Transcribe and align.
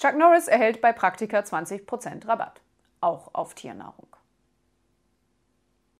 Chuck 0.00 0.16
Norris 0.16 0.48
erhält 0.48 0.80
bei 0.80 0.94
Praktika 0.94 1.40
20% 1.40 2.26
Rabatt. 2.26 2.62
Auch 3.02 3.34
auf 3.34 3.52
Tiernahrung. 3.52 4.09